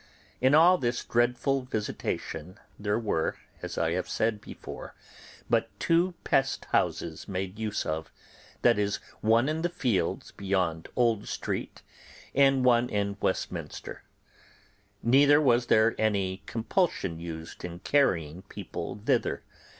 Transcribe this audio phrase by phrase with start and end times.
[0.41, 4.95] In all this dreadful visitation there were, as I have said before,
[5.47, 8.11] but two pest houses made use of,
[8.63, 11.83] viz., one in the fields beyond Old Street
[12.33, 14.01] and one in Westminster;
[15.03, 19.43] neither was there any compulsion used in carrying people thither.